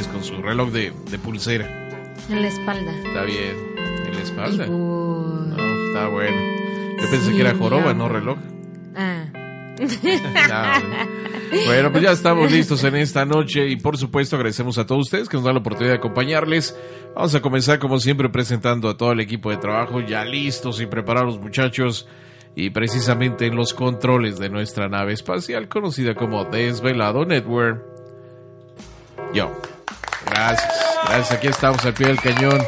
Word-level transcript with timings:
Con 0.00 0.24
su 0.24 0.40
reloj 0.40 0.70
de, 0.70 0.90
pulsera. 1.22 1.66
En 2.30 2.40
la 2.40 2.48
espalda. 2.48 2.90
Está 3.04 3.24
bien. 3.24 3.56
En 4.06 4.14
la 4.14 4.22
espalda. 4.22 4.66
No, 4.66 5.86
está 5.88 6.08
bueno. 6.08 6.36
Yo 6.98 7.10
pensé 7.10 7.32
que 7.32 7.40
era 7.40 7.54
joroba, 7.54 7.92
no 7.92 8.08
reloj. 8.08 8.38
Ah. 8.96 9.26
bueno, 11.66 11.92
pues 11.92 12.04
ya 12.04 12.12
estamos 12.12 12.50
listos 12.50 12.82
en 12.84 12.96
esta 12.96 13.26
noche 13.26 13.68
y 13.68 13.76
por 13.76 13.98
supuesto 13.98 14.36
agradecemos 14.36 14.78
a 14.78 14.86
todos 14.86 15.02
ustedes 15.02 15.28
que 15.28 15.36
nos 15.36 15.44
dan 15.44 15.54
la 15.54 15.60
oportunidad 15.60 15.92
de 15.92 15.98
acompañarles. 15.98 16.74
Vamos 17.14 17.34
a 17.34 17.42
comenzar 17.42 17.78
como 17.78 17.98
siempre 17.98 18.30
presentando 18.30 18.88
a 18.88 18.96
todo 18.96 19.12
el 19.12 19.20
equipo 19.20 19.50
de 19.50 19.58
trabajo 19.58 20.00
ya 20.00 20.24
listos 20.24 20.80
y 20.80 20.86
preparados 20.86 21.38
muchachos 21.38 22.08
y 22.54 22.70
precisamente 22.70 23.46
en 23.46 23.56
los 23.56 23.74
controles 23.74 24.38
de 24.38 24.48
nuestra 24.48 24.88
nave 24.88 25.12
espacial 25.12 25.68
conocida 25.68 26.14
como 26.14 26.44
Desvelado 26.44 27.26
Network 27.26 27.92
yo. 29.34 29.50
Gracias, 30.32 30.72
gracias. 31.08 31.32
Aquí 31.32 31.46
estamos 31.48 31.84
al 31.84 31.94
pie 31.94 32.08
del 32.08 32.20
cañón. 32.20 32.58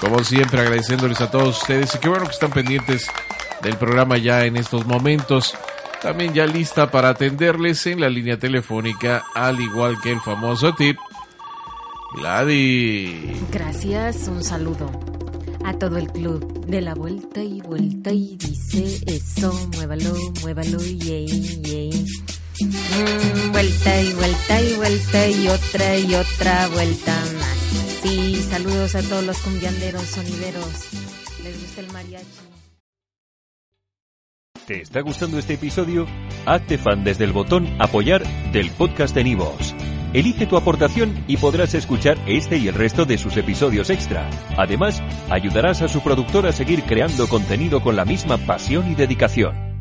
Como 0.00 0.22
siempre, 0.24 0.60
agradeciéndoles 0.60 1.20
a 1.20 1.30
todos 1.30 1.60
ustedes. 1.60 1.94
Y 1.94 1.98
qué 1.98 2.08
bueno 2.08 2.26
que 2.26 2.32
están 2.32 2.50
pendientes 2.50 3.08
del 3.62 3.76
programa 3.76 4.18
ya 4.18 4.44
en 4.44 4.56
estos 4.56 4.86
momentos. 4.86 5.54
También 6.00 6.34
ya 6.34 6.46
lista 6.46 6.90
para 6.90 7.10
atenderles 7.10 7.86
en 7.86 8.00
la 8.00 8.08
línea 8.08 8.36
telefónica, 8.38 9.24
al 9.34 9.60
igual 9.60 10.00
que 10.00 10.10
el 10.10 10.20
famoso 10.20 10.74
tip. 10.74 10.96
Gladys. 12.16 13.50
Gracias, 13.50 14.28
un 14.28 14.42
saludo 14.42 14.90
a 15.64 15.72
todo 15.74 15.96
el 15.96 16.08
club 16.08 16.66
de 16.66 16.80
la 16.80 16.94
vuelta 16.94 17.42
y 17.42 17.60
vuelta 17.60 18.10
y 18.10 18.36
dice 18.36 19.00
eso, 19.06 19.52
muévalo, 19.76 20.14
muévalo, 20.42 20.78
yay, 20.78 21.62
yay. 21.62 22.06
Mm, 22.64 23.52
vuelta 23.52 24.00
y 24.02 24.12
vuelta 24.12 24.60
y 24.60 24.74
vuelta 24.74 25.28
y 25.28 25.48
otra 25.48 25.98
y 25.98 26.14
otra 26.14 26.68
vuelta 26.68 27.14
más. 27.38 27.58
Sí, 28.02 28.36
saludos 28.48 28.94
a 28.94 29.02
todos 29.02 29.24
los 29.24 29.38
cumbianderos, 29.38 30.02
sonideros. 30.02 30.88
¿Les 31.44 31.60
gusta 31.60 31.80
el 31.80 31.92
mariachi? 31.92 32.26
¿Te 34.66 34.80
está 34.80 35.00
gustando 35.00 35.38
este 35.38 35.54
episodio? 35.54 36.06
Hazte 36.46 36.78
fan 36.78 37.02
desde 37.02 37.24
el 37.24 37.32
botón 37.32 37.68
apoyar 37.80 38.22
del 38.52 38.70
podcast 38.70 39.14
de 39.14 39.24
Nivos. 39.24 39.74
Elige 40.12 40.46
tu 40.46 40.56
aportación 40.56 41.24
y 41.26 41.38
podrás 41.38 41.74
escuchar 41.74 42.18
este 42.26 42.58
y 42.58 42.68
el 42.68 42.74
resto 42.74 43.04
de 43.04 43.18
sus 43.18 43.36
episodios 43.36 43.90
extra. 43.90 44.28
Además, 44.56 45.02
ayudarás 45.30 45.82
a 45.82 45.88
su 45.88 46.00
productor 46.02 46.46
a 46.46 46.52
seguir 46.52 46.82
creando 46.84 47.28
contenido 47.28 47.82
con 47.82 47.96
la 47.96 48.04
misma 48.04 48.36
pasión 48.38 48.90
y 48.90 48.94
dedicación. 48.94 49.71